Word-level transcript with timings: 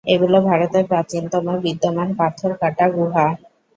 এগুলি 0.05 0.39
ভারতের 0.43 0.83
প্রাচীনতম 0.89 1.45
বিদ্যমান 1.63 2.09
পাথর-কাটা 2.19 2.85
গুহা। 2.95 3.25